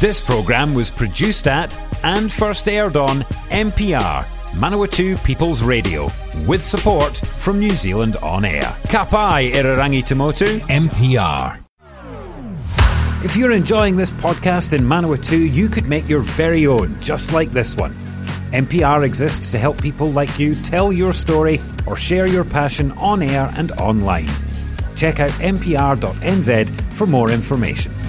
This 0.00 0.18
programme 0.18 0.72
was 0.72 0.88
produced 0.88 1.46
at 1.46 1.76
and 2.02 2.32
first 2.32 2.66
aired 2.66 2.96
on 2.96 3.20
MPR, 3.50 4.24
Manawatu 4.52 5.22
People's 5.24 5.62
Radio, 5.62 6.10
with 6.46 6.64
support 6.64 7.14
from 7.14 7.60
New 7.60 7.72
Zealand 7.72 8.16
On 8.22 8.46
Air. 8.46 8.62
Kapai 8.88 9.50
Irarangi 9.52 10.02
Tamotu, 10.02 10.58
MPR. 10.60 11.62
If 13.22 13.36
you're 13.36 13.52
enjoying 13.52 13.96
this 13.96 14.14
podcast 14.14 14.72
in 14.72 14.86
Manawatu, 14.86 15.52
you 15.54 15.68
could 15.68 15.86
make 15.86 16.08
your 16.08 16.22
very 16.22 16.66
own, 16.66 16.98
just 17.02 17.34
like 17.34 17.50
this 17.50 17.76
one. 17.76 17.94
MPR 18.52 19.04
exists 19.04 19.50
to 19.50 19.58
help 19.58 19.82
people 19.82 20.10
like 20.10 20.38
you 20.38 20.54
tell 20.54 20.94
your 20.94 21.12
story 21.12 21.60
or 21.86 21.94
share 21.94 22.26
your 22.26 22.44
passion 22.44 22.92
on 22.92 23.20
air 23.20 23.52
and 23.54 23.70
online. 23.72 24.28
Check 24.96 25.20
out 25.20 25.30
mpr.nz 25.32 26.80
for 26.94 27.06
more 27.06 27.30
information. 27.30 27.99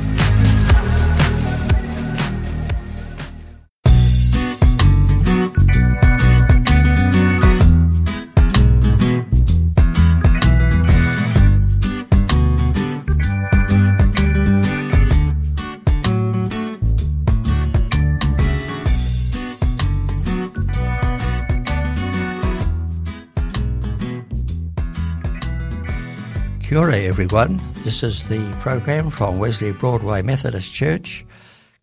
Everyone. 27.22 27.62
This 27.84 28.02
is 28.02 28.30
the 28.30 28.52
program 28.62 29.12
from 29.12 29.38
Wesley 29.38 29.72
Broadway 29.74 30.24
Methodist 30.24 30.74
Church, 30.74 31.24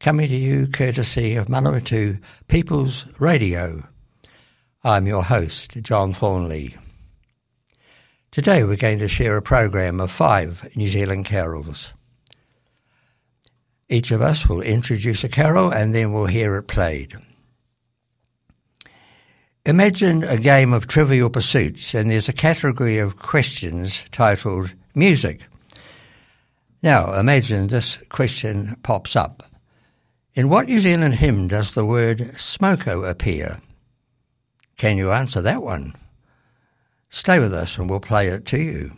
coming 0.01 0.27
to 0.27 0.35
you 0.35 0.67
courtesy 0.67 1.37
of 1.37 1.47
Manawatu 1.47 2.21
People's 2.49 3.07
Radio. 3.21 3.87
I'm 4.83 5.07
your 5.07 5.23
host, 5.23 5.81
John 5.83 6.13
Thornley. 6.13 6.77
Today 8.33 8.65
we're 8.65 8.75
going 8.75 8.99
to 8.99 9.07
share 9.07 9.37
a 9.37 9.43
program 9.43 10.01
of 10.01 10.11
five 10.11 10.69
New 10.75 10.89
Zealand 10.89 11.27
carols. 11.27 11.95
Each 13.89 14.11
of 14.11 14.21
us 14.21 14.49
will 14.49 14.61
introduce 14.61 15.23
a 15.23 15.29
carol 15.29 15.71
and 15.71 15.95
then 15.95 16.13
we'll 16.13 16.27
hear 16.27 16.57
it 16.57 16.65
played. 16.65 17.17
Imagine 19.65 20.25
a 20.25 20.37
game 20.37 20.73
of 20.73 20.89
trivial 20.89 21.31
pursuits, 21.31 21.95
and 21.95 22.11
there's 22.11 22.29
a 22.29 22.33
category 22.33 22.99
of 22.99 23.19
questions 23.19 24.05
titled 24.11 24.75
music. 24.99 25.41
Now, 26.83 27.15
imagine 27.15 27.67
this 27.67 27.99
question 28.09 28.77
pops 28.83 29.17
up. 29.17 29.43
In 30.35 30.49
what 30.49 30.67
New 30.67 30.79
Zealand 30.79 31.15
hymn 31.15 31.49
does 31.49 31.75
the 31.75 31.85
word 31.85 32.19
smoko 32.37 33.09
appear? 33.09 33.61
Can 34.77 34.97
you 34.97 35.11
answer 35.11 35.41
that 35.43 35.63
one? 35.63 35.95
Stay 37.11 37.39
with 37.39 37.53
us 37.53 37.79
and 37.79 37.91
we'll 37.91 38.01
play 38.01 38.29
it 38.29 38.47
to 38.47 38.59
you. 38.61 38.93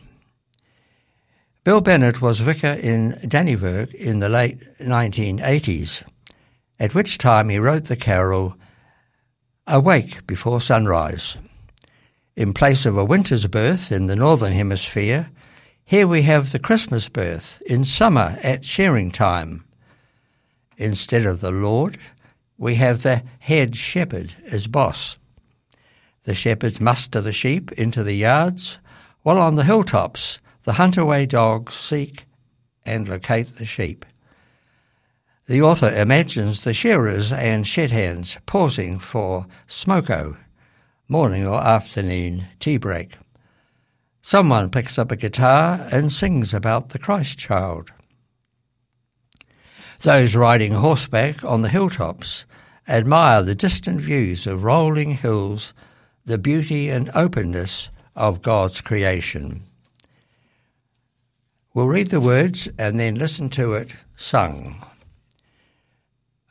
Bill 1.65 1.81
Bennett 1.81 2.21
was 2.21 2.41
vicar 2.41 2.79
in 2.83 3.13
Dannevirke 3.23 3.95
in 3.95 4.19
the 4.19 4.29
late 4.29 4.61
1980s, 4.81 6.03
at 6.79 6.95
which 6.95 7.19
time 7.19 7.49
he 7.49 7.59
wrote 7.59 7.85
the 7.85 7.97
carol 7.97 8.57
Awake 9.67 10.27
Before 10.27 10.61
Sunrise. 10.61 11.39
In 12.37 12.55
place 12.55 12.87
of 12.87 12.97
a 12.97 13.05
winter's 13.05 13.47
birth 13.47 13.93
in 13.93 14.07
the 14.07 14.17
Northern 14.17 14.53
Hemisphere, 14.53 15.31
here 15.91 16.07
we 16.07 16.23
have 16.23 16.53
the 16.53 16.59
Christmas 16.61 17.09
birth 17.09 17.61
in 17.67 17.83
summer 17.83 18.39
at 18.45 18.65
shearing 18.65 19.11
time. 19.11 19.65
Instead 20.77 21.27
of 21.27 21.41
the 21.41 21.51
Lord, 21.51 21.99
we 22.57 22.77
have 22.77 23.03
the 23.03 23.25
head 23.41 23.75
shepherd 23.75 24.33
as 24.53 24.69
boss. 24.69 25.19
The 26.23 26.35
shepherds 26.37 26.81
muster 26.81 27.21
the 27.21 27.33
sheep 27.33 27.73
into 27.73 28.05
the 28.05 28.15
yards, 28.15 28.79
while 29.23 29.39
on 29.39 29.57
the 29.57 29.65
hilltops 29.65 30.39
the 30.63 30.75
hunt-away 30.75 31.27
dogs 31.27 31.75
seek 31.75 32.25
and 32.87 33.09
locate 33.09 33.57
the 33.57 33.65
sheep. 33.65 34.07
The 35.49 35.61
author 35.61 35.89
imagines 35.89 36.63
the 36.63 36.73
shearers 36.73 37.33
and 37.33 37.67
shed 37.67 37.91
hands 37.91 38.39
pausing 38.47 39.01
for 39.01 39.45
smoko, 39.67 40.39
morning 41.09 41.45
or 41.45 41.61
afternoon 41.61 42.47
tea 42.61 42.77
break. 42.77 43.17
Someone 44.31 44.71
picks 44.71 44.97
up 44.97 45.11
a 45.11 45.17
guitar 45.17 45.89
and 45.91 46.13
sings 46.13 46.55
about 46.55 46.91
the 46.91 47.01
Christ 47.01 47.37
child. 47.37 47.91
Those 50.03 50.37
riding 50.37 50.71
horseback 50.71 51.43
on 51.43 51.63
the 51.63 51.69
hilltops 51.69 52.47
admire 52.87 53.43
the 53.43 53.57
distant 53.57 54.01
views 54.01 54.47
of 54.47 54.63
rolling 54.63 55.17
hills, 55.17 55.75
the 56.25 56.39
beauty 56.39 56.89
and 56.89 57.11
openness 57.13 57.91
of 58.15 58.41
God's 58.41 58.81
creation. 58.81 59.65
We'll 61.75 61.89
read 61.89 62.11
the 62.11 62.21
words 62.21 62.69
and 62.79 63.01
then 63.01 63.17
listen 63.17 63.49
to 63.59 63.73
it 63.73 63.93
sung. 64.15 64.77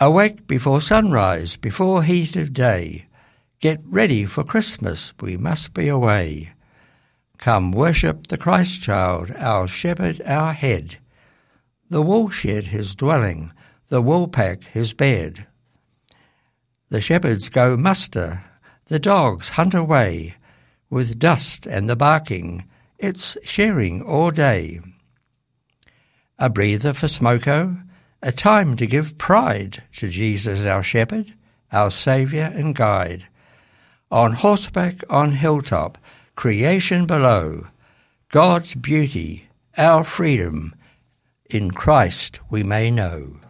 Awake 0.01 0.47
before 0.47 0.81
sunrise, 0.81 1.55
before 1.55 2.03
heat 2.03 2.35
of 2.35 2.51
day. 2.51 3.05
Get 3.61 3.79
ready 3.85 4.25
for 4.25 4.43
Christmas, 4.43 5.13
we 5.21 5.37
must 5.37 5.73
be 5.73 5.87
away. 5.87 6.51
Come 7.39 7.71
worship 7.71 8.27
the 8.27 8.37
Christ 8.37 8.81
child, 8.81 9.31
our 9.37 9.65
shepherd, 9.65 10.21
our 10.25 10.51
head. 10.51 10.97
The 11.89 12.01
woolshed 12.01 12.67
his 12.67 12.95
dwelling, 12.95 13.53
the 13.87 14.03
woolpack 14.03 14.65
his 14.65 14.93
bed. 14.93 15.47
The 16.89 16.99
shepherds 16.99 17.47
go 17.47 17.77
muster, 17.77 18.43
the 18.87 18.99
dogs 18.99 19.49
hunt 19.49 19.73
away. 19.73 20.35
With 20.89 21.17
dust 21.17 21.65
and 21.65 21.87
the 21.87 21.95
barking, 21.95 22.65
it's 22.97 23.37
shearing 23.43 24.01
all 24.01 24.31
day. 24.31 24.81
A 26.37 26.49
breather 26.49 26.93
for 26.93 27.07
smoko, 27.07 27.83
a 28.21 28.33
time 28.33 28.75
to 28.75 28.85
give 28.85 29.17
pride 29.17 29.83
to 29.93 30.09
Jesus 30.09 30.65
our 30.65 30.83
shepherd, 30.83 31.33
our 31.71 31.89
Saviour 31.89 32.51
and 32.53 32.75
guide. 32.75 33.27
On 34.11 34.33
horseback, 34.33 35.03
on 35.09 35.31
hilltop, 35.31 35.97
creation 36.39 37.05
below, 37.05 37.67
God's 38.29 38.73
beauty, 38.73 39.49
our 39.75 40.05
freedom, 40.05 40.73
in 41.49 41.69
Christ 41.69 42.39
we 42.49 42.63
may 42.63 42.89
know. 42.89 43.41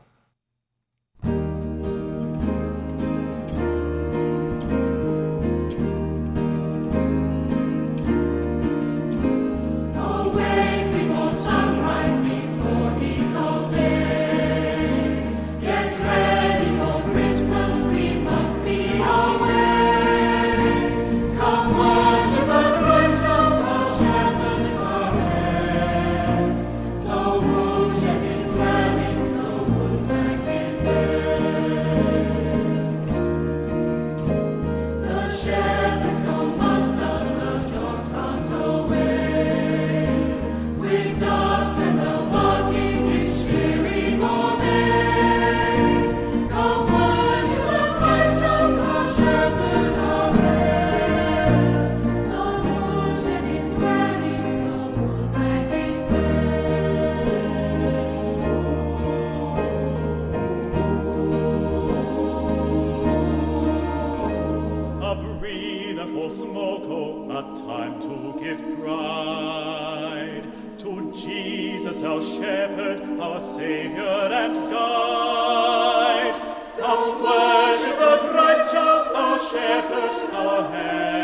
Jesus, 71.90 72.04
our 72.04 72.22
shepherd, 72.22 73.20
our 73.20 73.42
Savior 73.42 74.04
and 74.04 74.56
guide. 74.70 76.36
Come 76.80 77.24
worship 77.24 77.98
the 77.98 78.18
Christ 78.32 78.72
child, 78.72 79.16
our 79.16 79.40
shepherd, 79.40 80.34
our 80.34 80.72
head. 80.72 81.19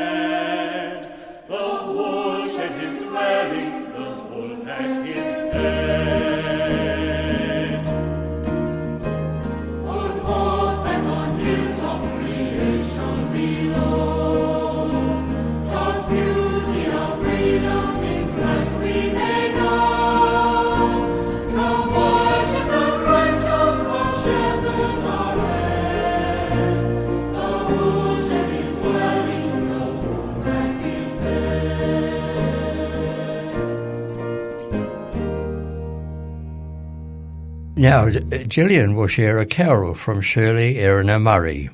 Now, 37.85 38.09
Gillian 38.09 38.95
will 38.95 39.05
share 39.05 39.37
a 39.37 39.45
carol 39.45 39.93
from 39.93 40.19
Shirley 40.19 40.77
Erina 40.79 41.21
Murray. 41.21 41.69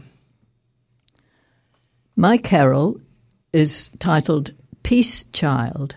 My 2.18 2.36
carol 2.36 3.00
is 3.54 3.90
titled 3.98 4.52
Peace 4.84 5.24
Child. 5.32 5.96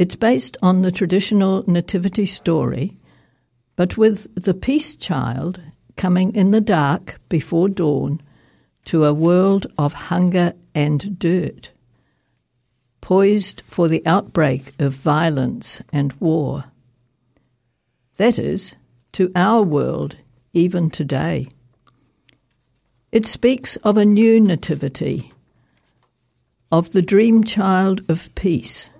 It's 0.00 0.16
based 0.16 0.56
on 0.62 0.82
the 0.82 0.90
traditional 0.90 1.62
nativity 1.68 2.26
story, 2.26 2.98
but 3.76 3.96
with 3.96 4.34
the 4.34 4.52
peace 4.52 4.96
child 4.96 5.60
coming 5.96 6.34
in 6.34 6.50
the 6.50 6.60
dark 6.60 7.20
before 7.28 7.68
dawn 7.68 8.20
to 8.86 9.04
a 9.04 9.14
world 9.14 9.68
of 9.78 9.92
hunger 9.92 10.54
and 10.74 11.20
dirt, 11.20 11.70
poised 13.00 13.62
for 13.64 13.86
the 13.86 14.04
outbreak 14.06 14.72
of 14.80 14.92
violence 14.92 15.80
and 15.92 16.12
war. 16.14 16.64
That 18.16 18.40
is, 18.40 18.74
to 19.12 19.30
our 19.34 19.62
world 19.62 20.16
even 20.52 20.90
today. 20.90 21.48
It 23.10 23.26
speaks 23.26 23.76
of 23.76 23.96
a 23.96 24.04
new 24.04 24.40
nativity, 24.40 25.32
of 26.70 26.90
the 26.90 27.02
dream 27.02 27.42
child 27.44 28.02
of 28.08 28.34
peace, 28.34 28.90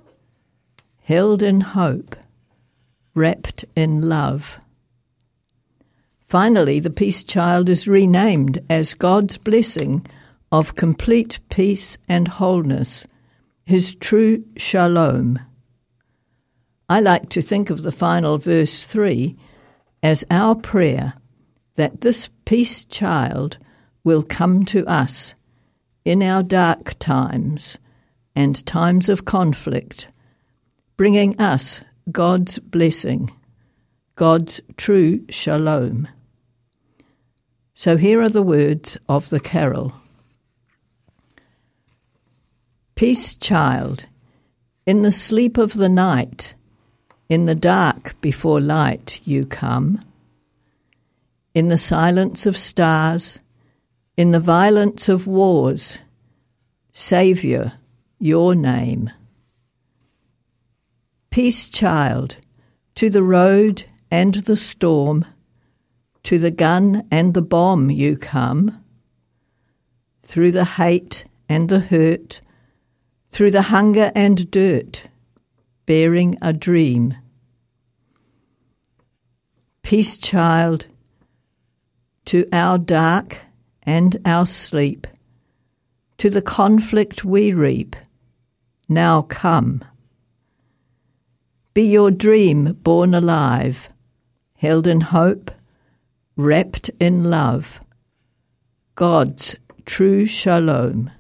held 1.03 1.43
in 1.43 1.61
hope, 1.61 2.17
wrapped 3.15 3.65
in 3.77 4.09
love. 4.09 4.59
Finally, 6.27 6.81
the 6.81 6.91
peace 6.91 7.23
child 7.23 7.69
is 7.69 7.89
renamed 7.89 8.63
as 8.69 8.95
God's 8.95 9.39
blessing 9.39 10.05
of 10.53 10.75
complete 10.75 11.41
peace 11.51 11.99
and 12.09 12.29
wholeness, 12.29 13.07
his 13.65 13.95
true 13.95 14.45
shalom. 14.57 15.39
I 16.89 17.01
like 17.01 17.29
to 17.31 17.43
think 17.43 17.69
of 17.69 17.83
the 17.83 17.93
final 17.93 18.39
verse 18.39 18.85
3 18.85 19.37
as 20.03 20.25
our 20.31 20.55
prayer 20.55 21.15
that 21.77 22.01
this 22.01 22.31
peace 22.45 22.85
child 22.85 23.59
will 24.05 24.23
come 24.23 24.65
to 24.65 24.87
us 24.87 25.35
in 26.05 26.23
our 26.23 26.43
dark 26.43 26.99
times 26.99 27.79
and 28.35 28.65
times 28.67 29.09
of 29.09 29.25
conflict, 29.25 30.09
bringing 30.97 31.39
us 31.41 31.83
God's 32.11 32.59
blessing, 32.59 33.31
God's 34.15 34.61
true 34.77 35.25
shalom. 35.29 36.09
So 37.75 37.97
here 37.97 38.21
are 38.23 38.29
the 38.29 38.43
words 38.43 38.99
of 39.09 39.29
the 39.31 39.41
carol 39.41 39.93
Peace, 42.95 43.35
child, 43.35 44.07
in 44.85 45.03
the 45.03 45.13
sleep 45.13 45.57
of 45.57 45.75
the 45.75 45.89
night, 45.89 46.55
in 47.29 47.47
the 47.47 47.55
dark 47.55 48.21
before 48.21 48.61
light 48.61 49.21
you 49.25 49.45
come, 49.45 50.05
in 51.55 51.69
the 51.69 51.79
silence 51.79 52.47
of 52.47 52.57
stars 52.57 53.41
in 54.19 54.33
the 54.33 54.41
violence 54.41 55.09
of 55.09 55.29
wars, 55.29 56.01
Saviour, 56.93 57.75
your 58.19 58.57
name. 58.57 59.13
Peace, 61.31 61.69
child, 61.69 62.35
to 62.97 63.09
the 63.09 63.23
road 63.23 63.85
and 64.11 64.35
the 64.35 64.57
storm, 64.57 65.25
to 66.25 66.41
the 66.41 66.51
gun 66.51 67.07
and 67.13 67.33
the 67.33 67.43
bomb 67.43 67.91
you 67.93 68.17
come, 68.17 68.85
through 70.25 70.51
the 70.51 70.65
hate 70.65 71.25
and 71.49 71.69
the 71.69 71.79
hurt, 71.79 72.41
through 73.31 73.53
the 73.53 73.71
hunger 73.71 74.11
and 74.17 74.51
dirt, 74.51 75.05
bearing 75.89 76.37
a 76.43 76.53
dream. 76.53 77.15
Peace, 79.81 80.19
child, 80.19 80.85
to 82.27 82.47
our 82.53 82.77
dark 82.77 83.39
and 83.85 84.19
our 84.27 84.45
sleep. 84.45 85.07
To 86.19 86.29
the 86.29 86.43
conflict 86.43 87.25
we 87.25 87.55
reap, 87.55 87.97
now 88.87 89.23
come. 89.23 89.83
Be 91.73 91.85
your 91.91 92.11
dream 92.11 92.77
born 92.83 93.15
alive, 93.15 93.89
held 94.59 94.87
in 94.87 95.01
hope, 95.01 95.51
wrapped 96.37 96.91
in 97.01 97.25
love. 97.25 97.81
God's 98.95 99.57
true 99.87 100.27
shalom. 100.27 101.11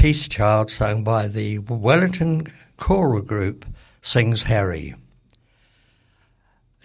Peace 0.00 0.28
Child 0.28 0.70
sung 0.70 1.04
by 1.04 1.28
the 1.28 1.58
Wellington 1.58 2.46
Choral 2.78 3.20
Group 3.20 3.66
Sings 4.00 4.44
Harry. 4.44 4.94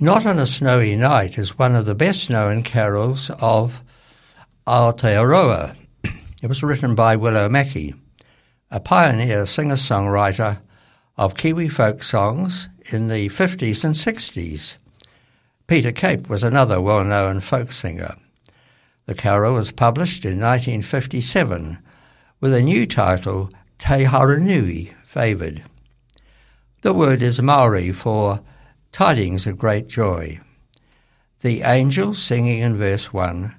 Not 0.02 0.26
on 0.26 0.38
a 0.38 0.46
Snowy 0.46 0.98
Night 0.98 1.38
is 1.38 1.58
one 1.58 1.76
of 1.76 1.86
the 1.86 1.96
best 1.96 2.30
known 2.30 2.62
carols 2.62 3.32
of 3.40 3.82
Aotearoa. 4.68 5.78
It 6.44 6.48
was 6.48 6.62
written 6.62 6.94
by 6.94 7.16
Willow 7.16 7.48
Macky, 7.48 7.96
a 8.70 8.82
pioneer 8.82 9.46
singer-songwriter 9.46 10.60
of 11.18 11.38
Kiwi 11.38 11.70
folk 11.70 12.04
songs 12.04 12.68
in 12.92 13.08
the 13.08 13.30
50s 13.30 13.86
and 13.86 13.96
60s. 13.96 14.76
Peter 15.68 15.94
Cape 15.94 16.28
was 16.28 16.44
another 16.44 16.82
well-known 16.82 17.40
folk 17.40 17.72
singer. 17.72 18.18
The 19.06 19.16
carol 19.16 19.54
was 19.54 19.72
published 19.72 20.26
in 20.26 20.32
1957 20.42 21.78
with 22.46 22.54
a 22.54 22.62
new 22.62 22.86
title, 22.86 23.50
Te 23.80 24.04
Harinui, 24.04 24.94
favoured. 25.04 25.64
The 26.84 26.94
word 26.94 27.24
is 27.24 27.42
Maori 27.42 27.92
for 27.92 28.40
tidings 28.92 29.48
of 29.48 29.58
great 29.58 29.88
joy. 29.88 30.40
The 31.42 31.64
angels 31.64 32.22
singing 32.22 32.60
in 32.60 32.78
verse 32.78 33.12
1 33.12 33.56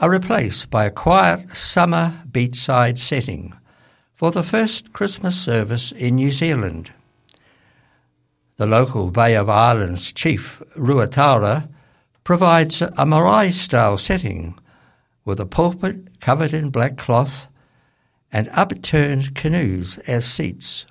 are 0.00 0.10
replaced 0.10 0.68
by 0.68 0.84
a 0.84 0.90
quiet 0.90 1.56
summer 1.56 2.22
beachside 2.30 2.98
setting 2.98 3.54
for 4.14 4.30
the 4.30 4.42
first 4.42 4.92
Christmas 4.92 5.40
service 5.40 5.90
in 5.90 6.16
New 6.16 6.30
Zealand. 6.30 6.92
The 8.58 8.66
local 8.66 9.10
Bay 9.10 9.34
of 9.34 9.48
Islands 9.48 10.12
chief, 10.12 10.62
Ruatara, 10.76 11.70
provides 12.22 12.82
a 12.82 13.06
marae 13.06 13.50
style 13.50 13.96
setting 13.96 14.58
with 15.24 15.40
a 15.40 15.46
pulpit 15.46 16.20
covered 16.20 16.52
in 16.52 16.68
black 16.68 16.98
cloth 16.98 17.46
and 18.32 18.48
upturned 18.52 19.34
canoes 19.34 19.98
as 20.06 20.24
seats. 20.24 20.86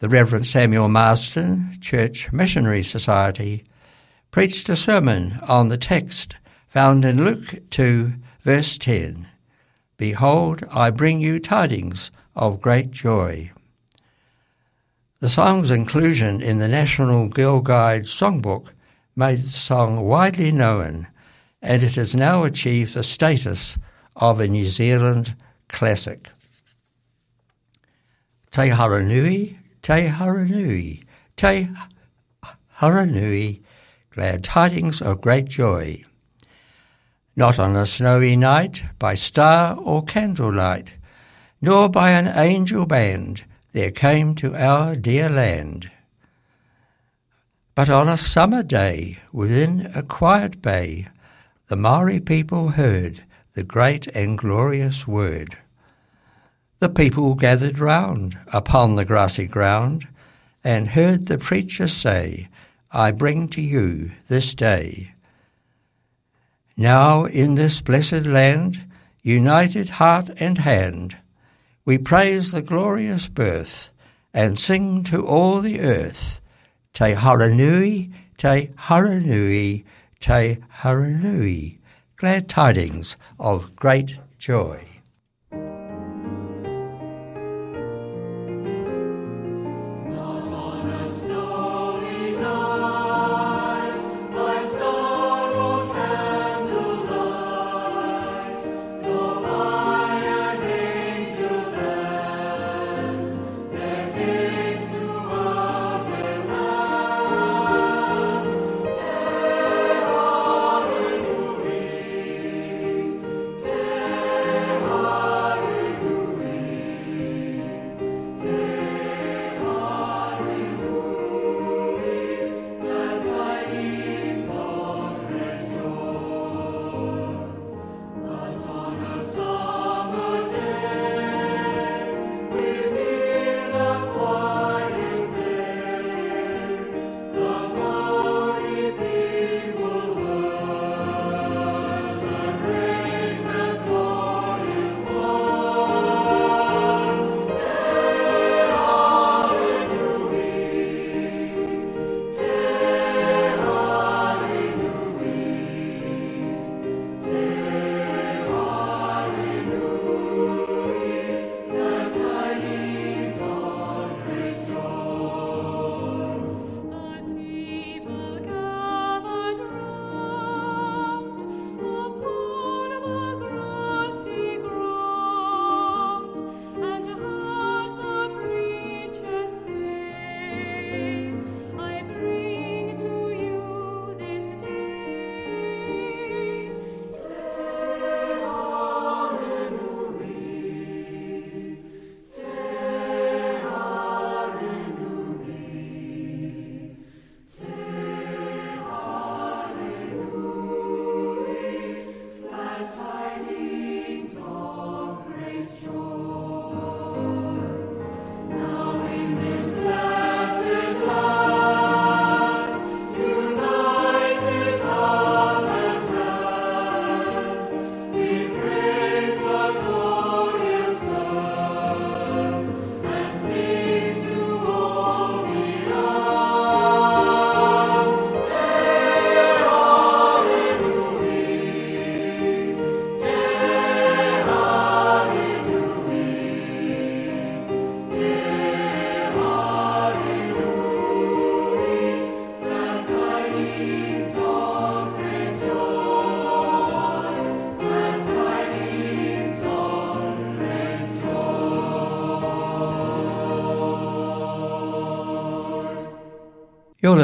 The 0.00 0.08
Reverend 0.08 0.46
Samuel 0.46 0.88
Marsden, 0.88 1.76
Church 1.80 2.32
Missionary 2.32 2.82
Society, 2.82 3.64
preached 4.30 4.68
a 4.68 4.76
sermon 4.76 5.38
on 5.48 5.68
the 5.68 5.78
text 5.78 6.36
found 6.68 7.04
in 7.04 7.24
Luke 7.24 7.70
2, 7.70 8.12
verse 8.40 8.78
10 8.78 9.26
Behold, 9.96 10.62
I 10.70 10.90
bring 10.90 11.20
you 11.20 11.40
tidings 11.40 12.12
of 12.36 12.60
great 12.60 12.92
joy. 12.92 13.50
The 15.18 15.28
song's 15.28 15.72
inclusion 15.72 16.40
in 16.40 16.58
the 16.58 16.68
National 16.68 17.26
Girl 17.26 17.60
Guide 17.60 18.02
songbook 18.02 18.68
made 19.16 19.40
the 19.40 19.48
song 19.48 20.02
widely 20.02 20.52
known, 20.52 21.08
and 21.60 21.82
it 21.82 21.96
has 21.96 22.14
now 22.14 22.44
achieved 22.44 22.94
the 22.94 23.02
status 23.02 23.76
of 24.14 24.38
a 24.38 24.46
New 24.46 24.66
Zealand 24.66 25.34
classic. 25.68 26.28
Te 28.50 28.68
Harinui, 28.70 29.58
Te 29.82 30.08
Harinui, 30.08 31.04
Te 31.36 31.68
Harinui, 32.78 33.60
glad 34.10 34.42
tidings 34.42 35.00
of 35.00 35.20
great 35.20 35.46
joy. 35.46 36.02
Not 37.36 37.58
on 37.58 37.76
a 37.76 37.86
snowy 37.86 38.36
night, 38.36 38.82
by 38.98 39.14
star 39.14 39.76
or 39.78 40.02
candlelight, 40.02 40.94
nor 41.60 41.88
by 41.88 42.10
an 42.10 42.26
angel 42.36 42.86
band, 42.86 43.44
there 43.72 43.90
came 43.90 44.34
to 44.36 44.56
our 44.56 44.96
dear 44.96 45.28
land. 45.28 45.90
But 47.74 47.88
on 47.88 48.08
a 48.08 48.16
summer 48.16 48.64
day, 48.64 49.18
within 49.32 49.92
a 49.94 50.02
quiet 50.02 50.60
bay, 50.62 51.06
the 51.68 51.76
Maori 51.76 52.18
people 52.18 52.70
heard 52.70 53.24
the 53.58 53.64
great 53.64 54.06
and 54.14 54.38
glorious 54.38 55.04
word. 55.04 55.56
The 56.78 56.88
people 56.88 57.34
gathered 57.34 57.80
round 57.80 58.38
upon 58.52 58.94
the 58.94 59.04
grassy 59.04 59.48
ground 59.48 60.06
and 60.62 60.86
heard 60.86 61.26
the 61.26 61.38
preacher 61.38 61.88
say, 61.88 62.50
I 62.92 63.10
bring 63.10 63.48
to 63.48 63.60
you 63.60 64.12
this 64.28 64.54
day. 64.54 65.12
Now 66.76 67.24
in 67.24 67.56
this 67.56 67.80
blessed 67.80 68.26
land, 68.26 68.86
united 69.24 69.88
heart 69.88 70.30
and 70.36 70.58
hand, 70.58 71.16
we 71.84 71.98
praise 71.98 72.52
the 72.52 72.62
glorious 72.62 73.26
birth 73.26 73.90
and 74.32 74.56
sing 74.56 75.02
to 75.10 75.26
all 75.26 75.60
the 75.60 75.80
earth 75.80 76.40
Te 76.92 77.14
Harinui, 77.14 78.12
Te 78.36 78.68
Harinui, 78.86 79.82
Te 80.20 80.58
Harinui. 80.82 81.77
Glad 82.18 82.48
tidings 82.48 83.16
of 83.38 83.76
great 83.76 84.18
joy. 84.38 84.97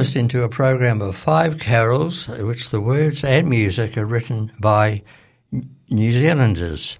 You're 0.04 0.08
listening 0.08 0.28
to 0.28 0.42
a 0.42 0.50
program 0.50 1.00
of 1.00 1.16
five 1.16 1.58
carols, 1.58 2.28
which 2.28 2.68
the 2.68 2.80
words 2.82 3.24
and 3.24 3.48
music 3.48 3.96
are 3.96 4.04
written 4.04 4.52
by 4.60 5.02
New 5.50 6.12
Zealanders. 6.12 6.98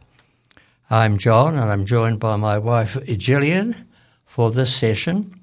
I'm 0.89 1.19
John, 1.19 1.55
and 1.55 1.71
I'm 1.71 1.85
joined 1.85 2.19
by 2.19 2.37
my 2.37 2.57
wife 2.57 2.97
Gillian 3.05 3.87
for 4.25 4.51
this 4.51 4.75
session. 4.75 5.39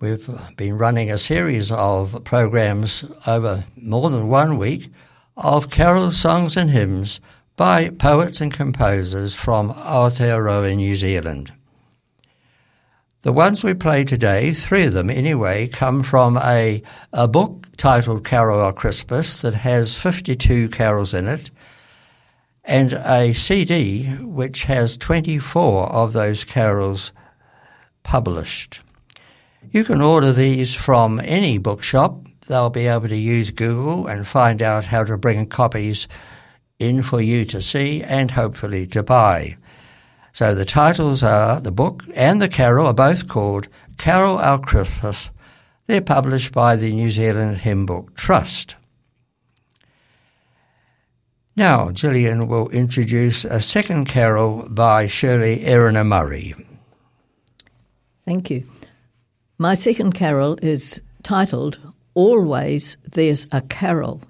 We've 0.00 0.26
been 0.56 0.78
running 0.78 1.10
a 1.10 1.18
series 1.18 1.70
of 1.70 2.24
programs 2.24 3.04
over 3.26 3.66
more 3.76 4.08
than 4.08 4.28
one 4.28 4.56
week 4.56 4.90
of 5.36 5.68
carol 5.68 6.12
songs, 6.12 6.56
and 6.56 6.70
hymns 6.70 7.20
by 7.56 7.90
poets 7.90 8.40
and 8.40 8.54
composers 8.54 9.34
from 9.36 9.68
Aotearoa, 9.74 10.74
New 10.74 10.96
Zealand. 10.96 11.52
The 13.22 13.32
ones 13.32 13.64
we 13.64 13.74
play 13.74 14.04
today, 14.04 14.52
three 14.52 14.84
of 14.84 14.92
them 14.92 15.10
anyway, 15.10 15.66
come 15.66 16.04
from 16.04 16.38
a, 16.38 16.80
a 17.12 17.26
book 17.26 17.66
titled 17.76 18.24
Carol 18.24 18.60
Our 18.60 18.72
Christmas 18.72 19.42
that 19.42 19.54
has 19.54 19.96
52 19.96 20.68
carols 20.68 21.14
in 21.14 21.26
it, 21.26 21.50
and 22.62 22.92
a 22.92 23.32
CD 23.32 24.04
which 24.20 24.64
has 24.64 24.96
24 24.96 25.88
of 25.88 26.12
those 26.12 26.44
carols 26.44 27.12
published. 28.04 28.82
You 29.72 29.82
can 29.82 30.00
order 30.00 30.32
these 30.32 30.76
from 30.76 31.20
any 31.24 31.58
bookshop. 31.58 32.24
They'll 32.46 32.70
be 32.70 32.86
able 32.86 33.08
to 33.08 33.16
use 33.16 33.50
Google 33.50 34.06
and 34.06 34.28
find 34.28 34.62
out 34.62 34.84
how 34.84 35.02
to 35.02 35.18
bring 35.18 35.46
copies 35.46 36.06
in 36.78 37.02
for 37.02 37.20
you 37.20 37.44
to 37.46 37.60
see 37.62 38.00
and 38.00 38.30
hopefully 38.30 38.86
to 38.86 39.02
buy. 39.02 39.56
So 40.32 40.54
the 40.54 40.64
titles 40.64 41.22
are 41.22 41.60
the 41.60 41.72
book 41.72 42.04
and 42.14 42.40
the 42.40 42.48
carol 42.48 42.86
are 42.86 42.94
both 42.94 43.28
called 43.28 43.68
Carol 43.96 44.38
Our 44.38 44.58
Christmas. 44.58 45.30
They're 45.86 46.00
published 46.00 46.52
by 46.52 46.76
the 46.76 46.92
New 46.92 47.10
Zealand 47.10 47.58
Hymn 47.58 47.86
Book 47.86 48.14
Trust. 48.14 48.76
Now, 51.56 51.90
Gillian 51.90 52.46
will 52.46 52.68
introduce 52.68 53.44
a 53.44 53.58
second 53.58 54.04
carol 54.04 54.68
by 54.68 55.06
Shirley 55.06 55.56
Erina 55.64 56.04
Murray. 56.04 56.54
Thank 58.24 58.50
you. 58.50 58.62
My 59.58 59.74
second 59.74 60.12
carol 60.12 60.56
is 60.62 61.02
titled 61.24 61.80
Always 62.14 62.96
There's 63.10 63.48
a 63.50 63.60
Carol. 63.62 64.22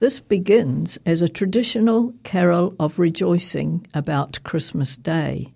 This 0.00 0.18
begins 0.18 0.98
as 1.04 1.20
a 1.20 1.28
traditional 1.28 2.14
carol 2.22 2.74
of 2.80 2.98
rejoicing 2.98 3.86
about 3.92 4.42
Christmas 4.44 4.96
Day. 4.96 5.52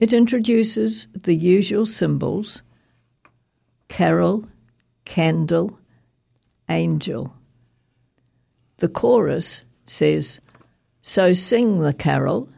It 0.00 0.14
introduces 0.14 1.06
the 1.12 1.34
usual 1.34 1.84
symbols 1.84 2.62
carol, 3.88 4.46
candle, 5.04 5.78
angel. 6.70 7.36
The 8.78 8.88
chorus 8.88 9.64
says, 9.84 10.40
So 11.02 11.34
sing 11.34 11.80
the 11.80 11.92
carol, 11.92 12.48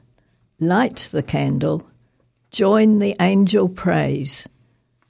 light 0.60 1.08
the 1.10 1.24
candle, 1.24 1.90
join 2.52 3.00
the 3.00 3.16
angel 3.20 3.68
praise. 3.68 4.46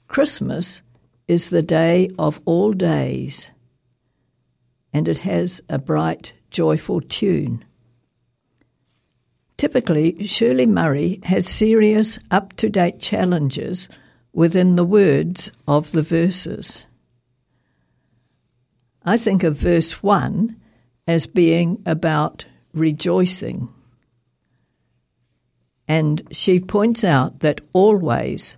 Christmas 0.07 0.81
is 1.27 1.51
the 1.51 1.61
day 1.61 2.09
of 2.17 2.41
all 2.45 2.73
days, 2.73 3.51
and 4.97 5.07
it 5.07 5.19
has 5.19 5.61
a 5.69 5.77
bright, 5.77 6.33
joyful 6.49 7.01
tune. 7.01 7.63
Typically, 9.55 10.25
Shirley 10.25 10.65
Murray 10.65 11.19
has 11.23 11.47
serious, 11.47 12.17
up 12.31 12.53
to 12.53 12.67
date 12.67 12.99
challenges 12.99 13.89
within 14.33 14.75
the 14.75 14.83
words 14.83 15.51
of 15.67 15.91
the 15.91 16.01
verses. 16.01 16.87
I 19.05 19.17
think 19.17 19.43
of 19.43 19.55
verse 19.55 20.01
1 20.01 20.59
as 21.07 21.27
being 21.27 21.83
about 21.85 22.47
rejoicing. 22.73 23.71
And 25.87 26.23
she 26.31 26.59
points 26.59 27.03
out 27.03 27.41
that 27.41 27.61
always 27.71 28.57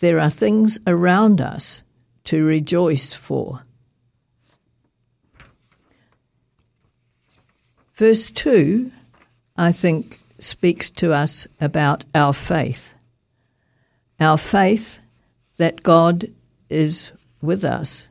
there 0.00 0.18
are 0.18 0.30
things 0.30 0.80
around 0.84 1.40
us 1.40 1.82
to 2.24 2.44
rejoice 2.44 3.14
for. 3.14 3.62
Verse 7.96 8.30
2, 8.30 8.90
I 9.56 9.72
think, 9.72 10.18
speaks 10.38 10.90
to 10.90 11.14
us 11.14 11.48
about 11.62 12.04
our 12.14 12.34
faith. 12.34 12.92
Our 14.20 14.36
faith 14.36 15.00
that 15.56 15.82
God 15.82 16.26
is 16.68 17.12
with 17.40 17.64
us 17.64 18.08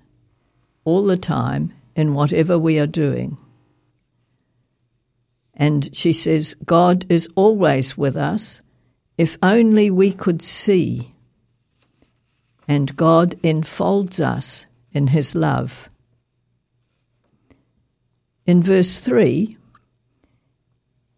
all 0.86 1.06
the 1.06 1.18
time 1.18 1.72
in 1.96 2.16
whatever 2.16 2.58
we 2.58 2.80
are 2.80 2.88
doing. 2.88 3.38
And 5.54 5.96
she 5.96 6.14
says, 6.14 6.56
God 6.66 7.06
is 7.08 7.30
always 7.36 7.96
with 7.96 8.18
us 8.18 8.62
if 9.20 9.38
only 9.44 9.92
we 9.92 10.12
could 10.12 10.42
see. 10.42 11.12
And 12.68 12.96
God 12.96 13.36
enfolds 13.44 14.20
us 14.20 14.66
in 14.94 15.06
his 15.08 15.36
love. 15.36 15.90
In 18.48 18.64
verse 18.64 19.00
3, 19.00 19.56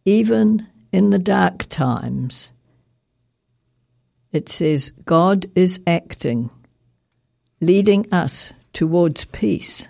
even 0.08 0.66
in 0.94 1.10
the 1.10 1.20
dark 1.20 1.66
times, 1.68 2.54
it 4.32 4.48
says, 4.48 4.94
God 5.04 5.48
is 5.54 5.82
acting, 5.86 6.50
leading 7.60 8.08
us 8.14 8.54
towards 8.72 9.26
peace. 9.26 9.90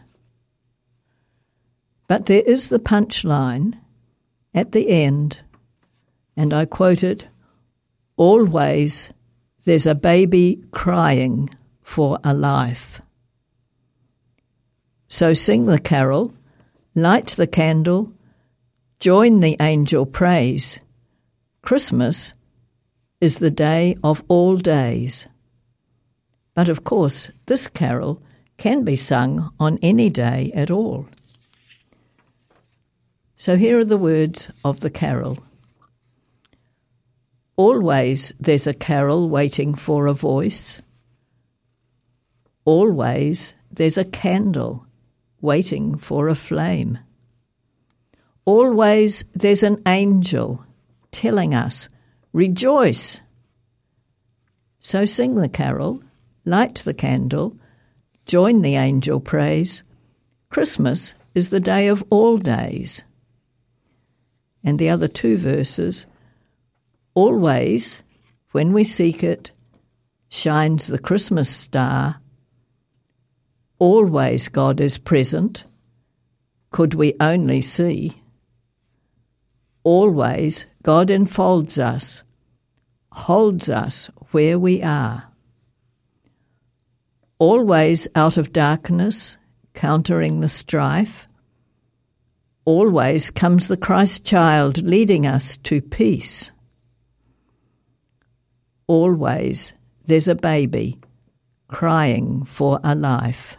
But 2.07 2.25
there 2.25 2.41
is 2.41 2.69
the 2.69 2.79
punchline 2.79 3.75
at 4.55 4.71
the 4.71 4.89
end, 4.89 5.41
and 6.35 6.51
I 6.51 6.65
quote 6.65 7.03
it 7.03 7.25
Always 8.15 9.13
there's 9.65 9.85
a 9.85 9.93
baby 9.93 10.63
crying 10.71 11.47
for 11.83 12.17
a 12.23 12.33
life. 12.33 12.99
So 15.09 15.35
sing 15.35 15.67
the 15.67 15.77
carol, 15.77 16.33
light 16.95 17.27
the 17.27 17.45
candle, 17.45 18.16
join 18.99 19.39
the 19.39 19.55
angel 19.59 20.05
praise. 20.05 20.79
Christmas 21.61 22.33
is 23.21 23.37
the 23.37 23.51
day 23.51 23.95
of 24.03 24.23
all 24.27 24.57
days. 24.57 25.27
But 26.53 26.69
of 26.69 26.83
course, 26.83 27.31
this 27.45 27.67
carol 27.67 28.21
can 28.57 28.83
be 28.83 28.95
sung 28.95 29.53
on 29.59 29.77
any 29.81 30.09
day 30.09 30.51
at 30.55 30.71
all. 30.71 31.07
So 33.35 33.55
here 33.55 33.77
are 33.79 33.85
the 33.85 33.97
words 33.97 34.49
of 34.65 34.79
the 34.79 34.89
carol. 34.89 35.37
Always 37.55 38.33
there's 38.39 38.65
a 38.65 38.73
carol 38.73 39.29
waiting 39.29 39.75
for 39.75 40.07
a 40.07 40.13
voice. 40.13 40.81
Always 42.65 43.53
there's 43.71 43.97
a 43.97 44.05
candle 44.05 44.87
waiting 45.41 45.97
for 45.97 46.27
a 46.27 46.35
flame. 46.35 46.97
Always 48.47 49.25
there's 49.33 49.61
an 49.61 49.83
angel 49.85 50.65
telling 51.11 51.53
us, 51.53 51.87
Rejoice! 52.33 53.19
So 54.79 55.05
sing 55.05 55.35
the 55.35 55.49
carol, 55.49 56.01
light 56.45 56.75
the 56.75 56.95
candle, 56.95 57.55
join 58.25 58.63
the 58.63 58.75
angel 58.75 59.19
praise. 59.19 59.83
Christmas 60.49 61.13
is 61.35 61.49
the 61.49 61.59
day 61.59 61.89
of 61.89 62.03
all 62.09 62.39
days 62.39 63.03
and 64.67 64.79
the 64.79 64.89
other 64.89 65.07
two 65.07 65.37
verses, 65.37 66.05
always, 67.13 68.03
when 68.51 68.73
we 68.73 68.83
seek 68.83 69.23
it, 69.23 69.51
shines 70.29 70.87
the 70.87 70.99
Christmas 70.99 71.49
star. 71.49 72.19
Always 73.79 74.49
God 74.49 74.81
is 74.81 74.97
present, 74.97 75.63
could 76.69 76.93
we 76.95 77.13
only 77.21 77.61
see. 77.61 78.21
Always 79.87 80.65
God 80.83 81.09
enfolds 81.09 81.79
us, 81.79 82.21
holds 83.13 83.69
us 83.69 84.09
where 84.31 84.59
we 84.59 84.83
are. 84.83 85.31
Always 87.39 88.05
out 88.13 88.35
of 88.35 88.51
darkness, 88.51 89.37
countering 89.73 90.41
the 90.41 90.49
strife, 90.49 91.25
always 92.65 93.31
comes 93.31 93.69
the 93.69 93.77
Christ 93.77 94.25
child 94.25 94.79
leading 94.79 95.25
us 95.25 95.55
to 95.63 95.81
peace. 95.81 96.51
Always 98.87 99.73
there's 100.03 100.27
a 100.27 100.35
baby 100.35 100.99
crying 101.69 102.43
for 102.43 102.81
a 102.83 102.93
life. 102.93 103.56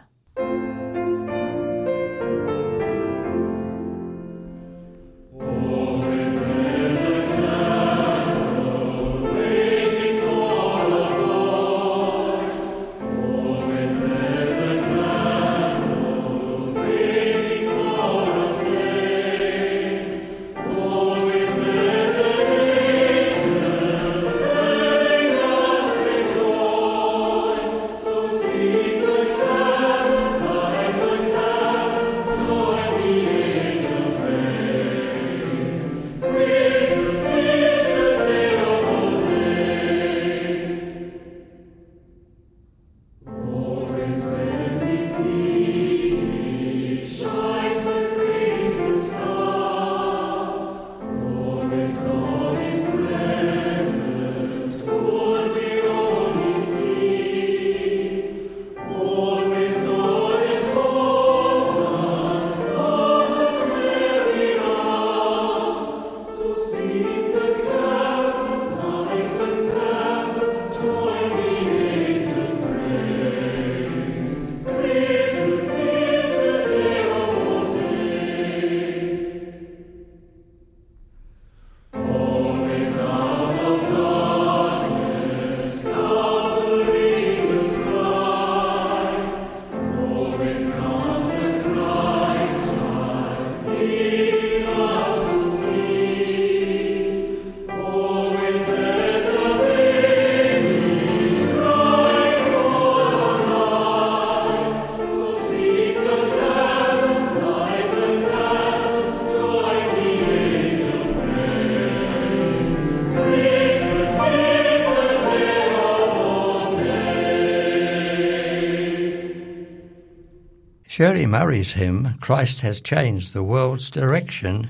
Shirley 120.99 121.27
Murray's 121.27 121.71
hymn, 121.71 122.15
Christ 122.19 122.59
Has 122.59 122.81
Changed 122.81 123.33
the 123.33 123.41
World's 123.41 123.89
Direction, 123.89 124.69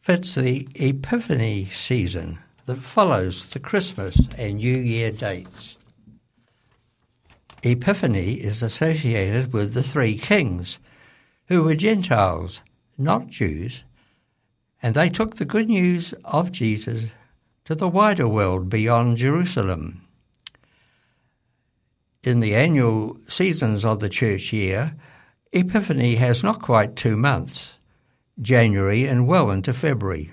fits 0.00 0.34
the 0.34 0.66
Epiphany 0.74 1.66
season 1.66 2.38
that 2.64 2.78
follows 2.78 3.46
the 3.46 3.60
Christmas 3.60 4.18
and 4.38 4.54
New 4.54 4.78
Year 4.78 5.10
dates. 5.10 5.76
Epiphany 7.62 8.36
is 8.40 8.62
associated 8.62 9.52
with 9.52 9.74
the 9.74 9.82
three 9.82 10.16
kings, 10.16 10.78
who 11.48 11.62
were 11.62 11.74
Gentiles, 11.74 12.62
not 12.96 13.26
Jews, 13.26 13.84
and 14.82 14.94
they 14.94 15.10
took 15.10 15.36
the 15.36 15.44
good 15.44 15.68
news 15.68 16.14
of 16.24 16.52
Jesus 16.52 17.10
to 17.66 17.74
the 17.74 17.86
wider 17.86 18.26
world 18.26 18.70
beyond 18.70 19.18
Jerusalem. 19.18 20.00
In 22.22 22.40
the 22.40 22.54
annual 22.54 23.18
seasons 23.28 23.84
of 23.84 24.00
the 24.00 24.08
church 24.08 24.54
year, 24.54 24.94
Epiphany 25.52 26.14
has 26.14 26.44
not 26.44 26.62
quite 26.62 26.94
two 26.94 27.16
months, 27.16 27.76
January 28.40 29.04
and 29.04 29.26
well 29.26 29.50
into 29.50 29.72
February, 29.72 30.32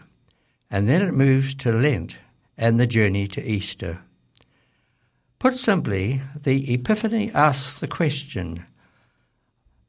and 0.70 0.88
then 0.88 1.02
it 1.02 1.14
moves 1.14 1.56
to 1.56 1.72
Lent 1.72 2.18
and 2.56 2.80
the 2.80 2.86
journey 2.86 3.28
to 3.28 3.44
Easter. 3.44 4.00
Put 5.40 5.56
simply, 5.56 6.22
the 6.36 6.72
Epiphany 6.74 7.32
asks 7.32 7.80
the 7.80 7.88
question 7.88 8.66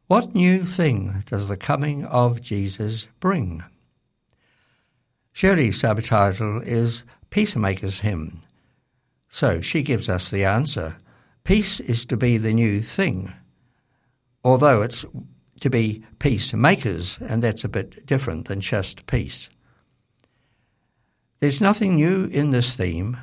What 0.07 0.35
new 0.35 0.64
thing 0.64 1.23
does 1.27 1.49
the 1.49 1.57
coming 1.59 2.07
of 2.07 2.41
Jesus 2.41 3.09
bring? 3.21 3.62
Shirley's 5.33 5.81
subtitle 5.81 6.62
is 6.62 7.05
Peacemaker's 7.31 8.01
Hymn. 8.01 8.43
So 9.29 9.61
she 9.61 9.83
gives 9.83 10.09
us 10.09 10.31
the 10.31 10.45
answer. 10.45 10.97
Peace 11.45 11.81
is 11.81 12.07
to 12.07 12.17
be 12.17 12.38
the 12.38 12.55
new 12.55 12.81
thing, 12.81 13.33
although 14.48 14.80
it's 14.80 15.04
to 15.61 15.68
be 15.68 16.02
peacemakers, 16.18 17.18
and 17.20 17.42
that's 17.42 17.64
a 17.64 17.68
bit 17.68 18.06
different 18.06 18.46
than 18.46 18.62
just 18.62 19.06
peace. 19.06 19.50
There's 21.40 21.61
nothing 21.61 21.96
new 21.96 22.24
in 22.24 22.50
this 22.50 22.74
theme. 22.74 23.18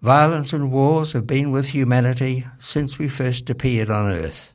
Violence 0.00 0.52
and 0.52 0.70
wars 0.70 1.14
have 1.14 1.26
been 1.26 1.50
with 1.50 1.68
humanity 1.68 2.46
since 2.60 2.96
we 2.96 3.08
first 3.08 3.50
appeared 3.50 3.90
on 3.90 4.06
earth. 4.06 4.54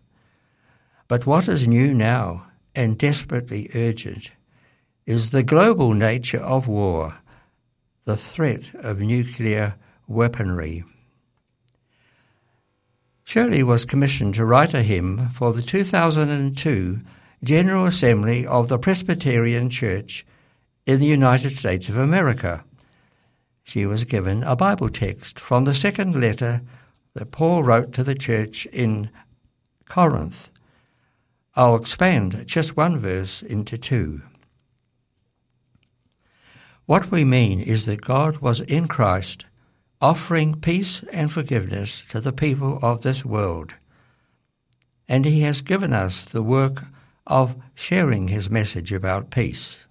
But 1.09 1.25
what 1.25 1.49
is 1.49 1.67
new 1.67 1.93
now, 1.93 2.47
and 2.73 2.97
desperately 2.97 3.69
urgent, 3.75 4.31
is 5.05 5.31
the 5.31 5.43
global 5.43 5.93
nature 5.93 6.41
of 6.41 6.69
war, 6.69 7.17
the 8.05 8.17
threat 8.17 8.73
of 8.75 8.99
nuclear 8.99 9.75
weaponry. 10.07 10.85
Shirley 13.27 13.61
was 13.61 13.83
commissioned 13.83 14.35
to 14.35 14.45
write 14.45 14.73
a 14.73 14.81
hymn 14.81 15.27
for 15.27 15.51
the 15.51 15.61
2002 15.61 16.99
General 17.43 17.85
Assembly 17.85 18.47
of 18.47 18.69
the 18.69 18.79
Presbyterian 18.79 19.69
Church 19.69 20.25
in 20.85 21.01
the 21.01 21.07
United 21.07 21.49
States 21.49 21.89
of 21.89 21.97
America. 21.97 22.63
She 23.65 23.85
was 23.85 24.05
given 24.05 24.43
a 24.43 24.55
Bible 24.55 24.87
text 24.87 25.41
from 25.41 25.65
the 25.65 25.73
second 25.73 26.15
letter 26.15 26.61
that 27.15 27.31
Paul 27.31 27.63
wrote 27.63 27.91
to 27.93 28.03
the 28.05 28.15
church 28.15 28.65
in 28.67 29.09
Corinth. 29.89 30.49
I'll 31.53 31.75
expand 31.75 32.45
just 32.47 32.77
one 32.77 32.97
verse 32.97 33.41
into 33.41 33.77
two. 33.77 34.21
What 36.85 37.11
we 37.11 37.25
mean 37.25 37.59
is 37.59 37.87
that 37.87 37.99
God 37.99 38.37
was 38.37 38.61
in 38.61 38.87
Christ 38.87 39.45
offering 40.01 40.59
peace 40.59 41.03
and 41.11 41.31
forgiveness 41.31 42.05
to 42.05 42.19
the 42.19 42.33
people 42.33 42.79
of 42.81 43.01
this 43.01 43.25
world. 43.25 43.73
And 45.07 45.25
he 45.25 45.41
has 45.41 45.61
given 45.61 45.93
us 45.93 46.25
the 46.25 46.43
work 46.43 46.83
of 47.25 47.55
sharing 47.75 48.27
his 48.27 48.49
message 48.49 48.93
about 48.93 49.31
peace. 49.31 49.85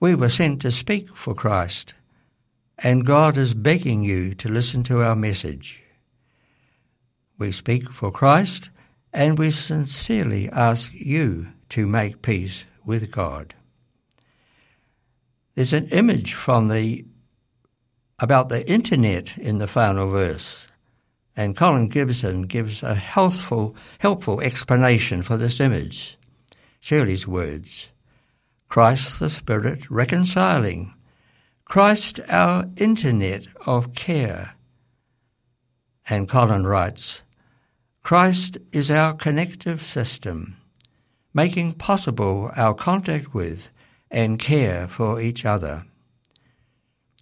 We 0.00 0.14
were 0.14 0.28
sent 0.28 0.60
to 0.62 0.70
speak 0.70 1.14
for 1.16 1.34
Christ, 1.34 1.94
and 2.78 3.06
God 3.06 3.36
is 3.36 3.54
begging 3.54 4.02
you 4.02 4.34
to 4.34 4.48
listen 4.48 4.82
to 4.84 5.02
our 5.02 5.16
message. 5.16 5.82
We 7.38 7.52
speak 7.52 7.90
for 7.90 8.10
Christ, 8.10 8.70
and 9.12 9.38
we 9.38 9.50
sincerely 9.50 10.48
ask 10.50 10.92
you 10.92 11.48
to 11.70 11.86
make 11.86 12.22
peace 12.22 12.66
with 12.84 13.10
God. 13.10 13.54
There's 15.54 15.72
an 15.72 15.86
image 15.88 16.34
from 16.34 16.68
the 16.68 17.04
about 18.18 18.48
the 18.48 18.70
internet 18.70 19.36
in 19.38 19.58
the 19.58 19.66
final 19.66 20.10
verse. 20.10 20.66
And 21.36 21.56
Colin 21.56 21.88
Gibson 21.88 22.42
gives 22.42 22.82
a 22.82 22.94
healthful, 22.94 23.74
helpful 23.98 24.40
explanation 24.40 25.22
for 25.22 25.36
this 25.36 25.60
image. 25.60 26.16
Shirley's 26.80 27.26
words 27.26 27.90
Christ 28.68 29.20
the 29.20 29.30
Spirit 29.30 29.90
reconciling, 29.90 30.94
Christ 31.64 32.20
our 32.28 32.66
internet 32.76 33.46
of 33.66 33.94
care. 33.94 34.54
And 36.08 36.28
Colin 36.28 36.66
writes 36.66 37.22
Christ 38.02 38.58
is 38.70 38.90
our 38.90 39.14
connective 39.14 39.82
system, 39.82 40.56
making 41.32 41.72
possible 41.74 42.50
our 42.54 42.74
contact 42.74 43.32
with 43.32 43.70
and 44.10 44.38
care 44.38 44.86
for 44.86 45.20
each 45.20 45.44
other. 45.44 45.86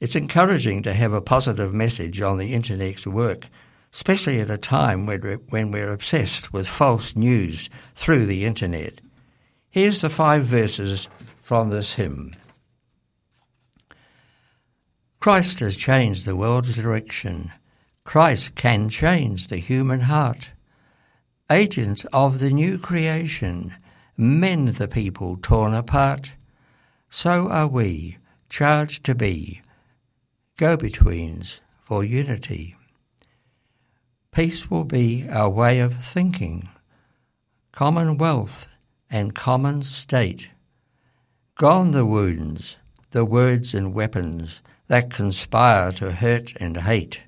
It's 0.02 0.16
encouraging 0.16 0.82
to 0.82 0.94
have 0.94 1.12
a 1.12 1.20
positive 1.20 1.72
message 1.72 2.20
on 2.20 2.36
the 2.36 2.54
internet's 2.54 3.06
work, 3.06 3.46
especially 3.92 4.40
at 4.40 4.50
a 4.50 4.58
time 4.58 5.06
when 5.06 5.70
we're, 5.70 5.92
obsessed 5.92 6.52
with 6.52 6.66
false 6.66 7.14
news 7.14 7.70
through 7.94 8.26
the 8.26 8.44
internet. 8.44 9.00
Here's 9.70 10.00
the 10.00 10.10
five 10.10 10.42
verses 10.42 11.08
from 11.44 11.70
this 11.70 11.94
hymn. 11.94 12.34
Christ 15.20 15.60
has 15.60 15.76
changed 15.76 16.26
the 16.26 16.34
world's 16.34 16.74
direction. 16.74 17.52
Christ 18.02 18.56
can 18.56 18.88
change 18.88 19.46
the 19.46 19.58
human 19.58 20.00
heart. 20.00 20.50
Agents 21.48 22.04
of 22.06 22.40
the 22.40 22.50
new 22.50 22.76
creation, 22.76 23.76
mend 24.16 24.70
the 24.70 24.88
people 24.88 25.36
torn 25.40 25.72
apart. 25.72 26.32
So 27.08 27.48
are 27.48 27.68
we, 27.68 28.18
charged 28.48 29.04
to 29.04 29.14
be 29.14 29.61
go 30.56 30.76
betweens 30.76 31.60
for 31.80 32.04
unity. 32.04 32.76
Peace 34.32 34.70
will 34.70 34.84
be 34.84 35.26
our 35.28 35.50
way 35.50 35.80
of 35.80 35.94
thinking, 35.94 36.68
commonwealth 37.70 38.68
and 39.10 39.34
common 39.34 39.82
state. 39.82 40.50
Gone 41.54 41.90
the 41.90 42.06
wounds, 42.06 42.78
the 43.10 43.24
words 43.24 43.74
and 43.74 43.94
weapons 43.94 44.62
that 44.88 45.10
conspire 45.10 45.92
to 45.92 46.12
hurt 46.12 46.54
and 46.60 46.76
hate, 46.78 47.22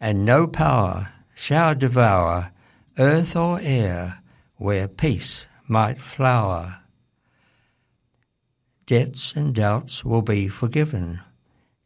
and 0.00 0.24
no 0.24 0.46
power 0.46 1.12
shall 1.34 1.74
devour 1.74 2.52
earth 2.98 3.34
or 3.34 3.58
air 3.62 4.22
where 4.56 4.88
peace 4.88 5.46
might 5.66 6.00
flower. 6.00 6.80
Debts 8.86 9.34
and 9.34 9.54
doubts 9.54 10.04
will 10.04 10.22
be 10.22 10.48
forgiven 10.48 11.20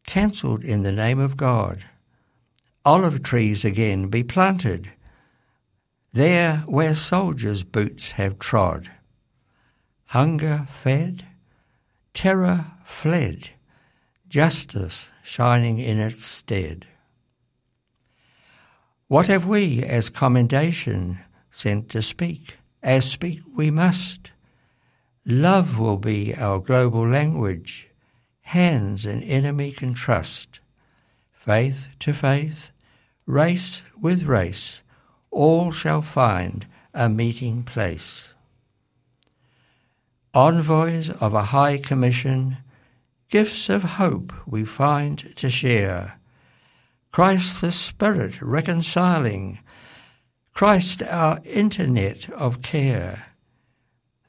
cancelled 0.09 0.65
in 0.65 0.83
the 0.83 0.91
name 0.91 1.19
of 1.19 1.37
God. 1.37 1.85
Olive 2.83 3.23
trees 3.23 3.63
again 3.63 4.09
be 4.09 4.25
planted, 4.25 4.91
there 6.15 6.57
where 6.67 6.95
soldiers' 6.95 7.63
boots 7.63 8.13
have 8.13 8.39
trod. 8.39 8.89
Hunger 10.07 10.65
fed, 10.67 11.27
terror 12.15 12.65
fled, 12.83 13.51
justice 14.27 15.13
shining 15.23 15.79
in 15.79 15.99
its 15.99 16.25
stead. 16.25 16.87
What 19.09 19.27
have 19.27 19.47
we 19.47 19.83
as 19.83 20.09
commendation 20.09 21.19
sent 21.51 21.91
to 21.91 22.01
speak? 22.01 22.57
As 22.83 23.11
speak 23.11 23.41
we 23.55 23.71
must. 23.71 24.33
Love 25.27 25.79
will 25.79 25.99
be 25.99 26.35
our 26.35 26.61
global 26.61 27.07
language 27.07 27.88
hands 28.49 29.05
an 29.05 29.23
enemy 29.25 29.71
can 29.71 29.93
trust. 29.93 30.61
Faith 31.33 31.89
to 31.99 32.15
faith, 32.15 32.71
race 33.27 33.83
with 34.01 34.25
race, 34.25 34.83
all 35.31 35.71
shall 35.71 36.01
find 36.01 36.67
a 36.95 37.11
meeting 37.11 37.63
place. 37.63 38.33
Envoys 40.33 41.11
of 41.11 41.35
a 41.35 41.45
high 41.45 41.77
commission, 41.77 42.57
gifts 43.29 43.69
of 43.69 43.83
hope 43.83 44.33
we 44.47 44.65
find 44.65 45.37
to 45.37 45.51
share. 45.51 46.19
Christ 47.13 47.61
the 47.61 47.71
Spirit 47.71 48.41
reconciling, 48.41 49.59
Christ 50.55 51.03
our 51.03 51.39
internet 51.45 52.31
of 52.31 52.63
care. 52.63 53.35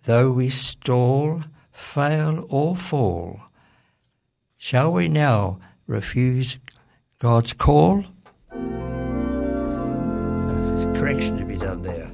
Though 0.03 0.33
we 0.33 0.49
stall, 0.49 1.43
fail, 1.71 2.45
or 2.49 2.75
fall, 2.75 3.48
Shall 4.61 4.91
we 4.91 5.07
now 5.07 5.57
refuse 5.87 6.59
God's 7.17 7.53
call? 7.53 8.03
So 8.51 8.57
there's 10.65 10.85
correction 10.99 11.37
to 11.37 11.45
be 11.45 11.55
done 11.55 11.81
there. 11.81 12.11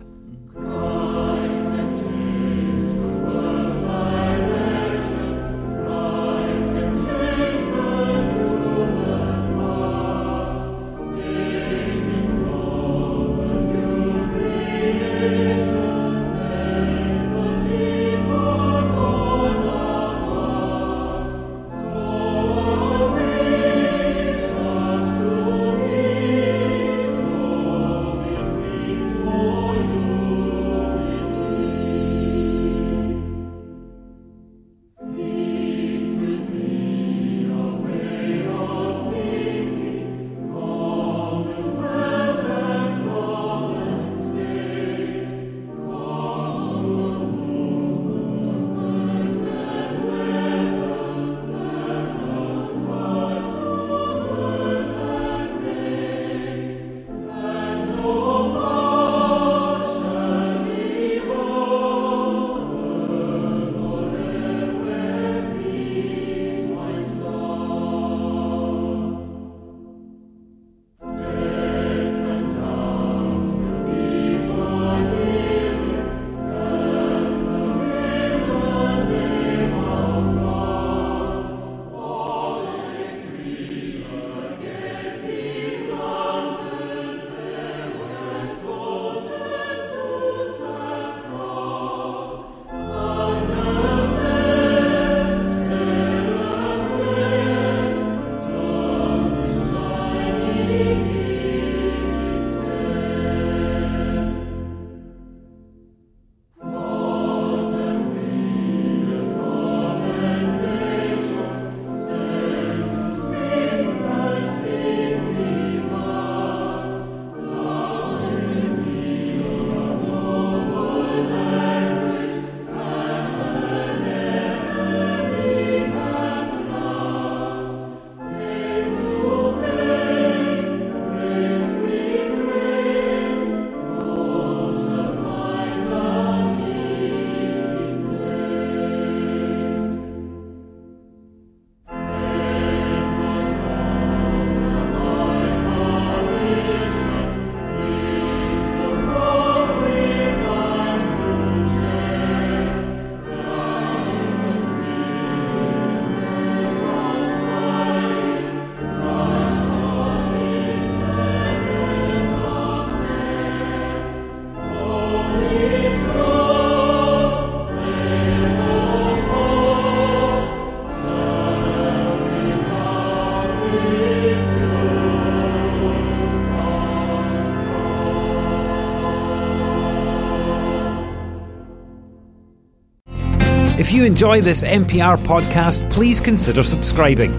If 183.86 183.92
you 183.92 184.04
enjoy 184.04 184.42
this 184.42 184.64
MPR 184.64 185.16
podcast, 185.18 185.88
please 185.92 186.20
consider 186.20 186.64
subscribing. 186.64 187.32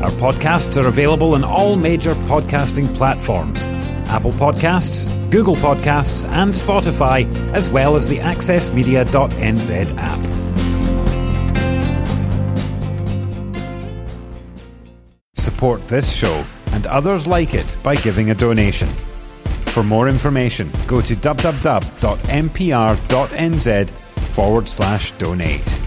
Our 0.00 0.10
podcasts 0.12 0.82
are 0.82 0.88
available 0.88 1.34
on 1.34 1.44
all 1.44 1.76
major 1.76 2.14
podcasting 2.14 2.94
platforms 2.94 3.66
Apple 4.06 4.32
Podcasts, 4.32 5.10
Google 5.30 5.56
Podcasts, 5.56 6.26
and 6.26 6.54
Spotify, 6.54 7.30
as 7.52 7.68
well 7.68 7.96
as 7.96 8.08
the 8.08 8.16
AccessMedia.nz 8.16 9.94
app. 9.98 10.20
Support 15.34 15.86
this 15.86 16.10
show 16.10 16.46
and 16.72 16.86
others 16.86 17.28
like 17.28 17.52
it 17.52 17.76
by 17.82 17.96
giving 17.96 18.30
a 18.30 18.34
donation. 18.34 18.88
For 19.66 19.82
more 19.82 20.08
information, 20.08 20.70
go 20.86 21.02
to 21.02 21.14
www.mpr.nz 21.14 21.90
forward 24.30 24.66
slash 24.66 25.12
donate. 25.12 25.79